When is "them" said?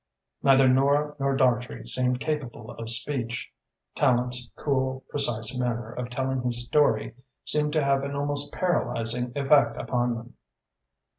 10.15-10.33